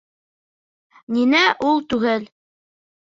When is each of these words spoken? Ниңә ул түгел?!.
Ниңә 1.17 1.43
ул 1.67 1.85
түгел?!. 1.93 2.27